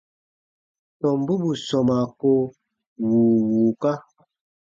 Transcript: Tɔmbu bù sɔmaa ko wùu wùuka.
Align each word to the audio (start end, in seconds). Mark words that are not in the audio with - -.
Tɔmbu 0.99 1.33
bù 1.41 1.49
sɔmaa 1.67 2.05
ko 2.19 2.29
wùu 3.09 3.33
wùuka. 3.49 3.91